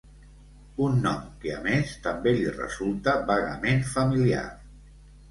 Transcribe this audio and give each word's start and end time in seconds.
Un 0.83 0.95
nom 1.01 1.17
que 1.43 1.51
a 1.55 1.59
més 1.67 1.91
també 2.07 2.33
li 2.37 2.47
resulta 2.55 3.13
vagament 3.27 3.85
familiar. 3.91 4.47